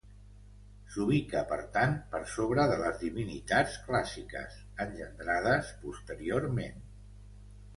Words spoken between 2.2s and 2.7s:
sobre